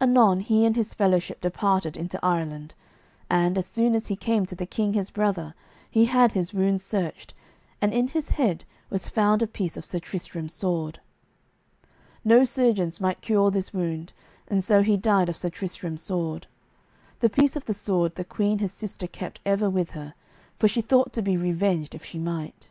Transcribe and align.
Anon 0.00 0.40
he 0.40 0.64
and 0.64 0.74
his 0.74 0.92
fellowship 0.92 1.40
departed 1.40 1.96
into 1.96 2.18
Ireland, 2.20 2.74
and, 3.30 3.56
as 3.56 3.64
soon 3.64 3.94
as 3.94 4.08
he 4.08 4.16
came 4.16 4.44
to 4.46 4.56
the 4.56 4.66
king 4.66 4.94
his 4.94 5.10
brother, 5.10 5.54
he 5.88 6.06
had 6.06 6.32
his 6.32 6.52
wounds 6.52 6.82
searched, 6.82 7.32
and 7.80 7.94
in 7.94 8.08
his 8.08 8.30
head 8.30 8.64
was 8.90 9.08
found 9.08 9.40
a 9.40 9.46
piece 9.46 9.76
of 9.76 9.84
Sir 9.84 10.00
Tristram's 10.00 10.52
sword. 10.52 10.98
No 12.24 12.42
surgeons 12.42 13.00
might 13.00 13.20
cure 13.20 13.52
this 13.52 13.72
wound, 13.72 14.12
and 14.48 14.64
so 14.64 14.82
he 14.82 14.96
died 14.96 15.28
of 15.28 15.36
Sir 15.36 15.48
Tristram's 15.50 16.02
sword. 16.02 16.48
That 17.20 17.30
piece 17.32 17.54
of 17.54 17.66
the 17.66 17.72
sword 17.72 18.16
the 18.16 18.24
queen 18.24 18.58
his 18.58 18.72
sister 18.72 19.06
kept 19.06 19.38
ever 19.46 19.70
with 19.70 19.92
her, 19.92 20.14
for 20.58 20.66
she 20.66 20.80
thought 20.80 21.12
to 21.12 21.22
be 21.22 21.36
revenged, 21.36 21.94
if 21.94 22.04
she 22.04 22.18
might. 22.18 22.68